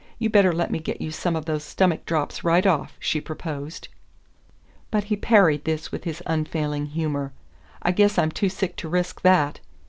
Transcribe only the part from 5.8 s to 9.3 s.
with his unfailing humour. "I guess I'm too sick to risk